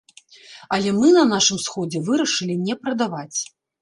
[0.77, 3.39] Але мы на нашым сходзе вырашылі не прадаваць.